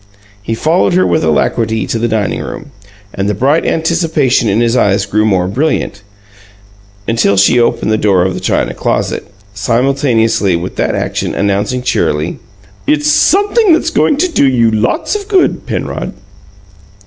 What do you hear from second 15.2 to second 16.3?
good, Penrod."